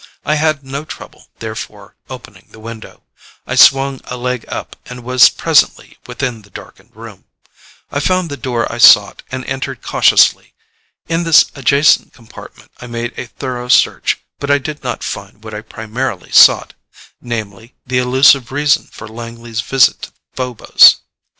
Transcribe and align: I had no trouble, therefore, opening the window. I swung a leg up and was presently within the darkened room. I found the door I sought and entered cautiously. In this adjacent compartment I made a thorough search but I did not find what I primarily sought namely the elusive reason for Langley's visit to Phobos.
I 0.25 0.33
had 0.33 0.63
no 0.63 0.83
trouble, 0.83 1.27
therefore, 1.37 1.95
opening 2.09 2.47
the 2.49 2.59
window. 2.59 3.03
I 3.45 3.53
swung 3.53 4.01
a 4.05 4.17
leg 4.17 4.45
up 4.47 4.75
and 4.87 5.03
was 5.03 5.29
presently 5.29 5.99
within 6.07 6.41
the 6.41 6.49
darkened 6.49 6.95
room. 6.95 7.25
I 7.91 7.99
found 7.99 8.31
the 8.31 8.35
door 8.35 8.65
I 8.73 8.79
sought 8.79 9.21
and 9.31 9.45
entered 9.45 9.83
cautiously. 9.83 10.55
In 11.07 11.23
this 11.23 11.51
adjacent 11.53 12.13
compartment 12.13 12.71
I 12.81 12.87
made 12.87 13.13
a 13.15 13.27
thorough 13.27 13.67
search 13.67 14.17
but 14.39 14.49
I 14.49 14.57
did 14.57 14.83
not 14.83 15.03
find 15.03 15.43
what 15.43 15.53
I 15.53 15.61
primarily 15.61 16.31
sought 16.31 16.73
namely 17.21 17.75
the 17.85 17.99
elusive 17.99 18.51
reason 18.51 18.85
for 18.87 19.07
Langley's 19.07 19.61
visit 19.61 20.01
to 20.01 20.13
Phobos. 20.35 20.95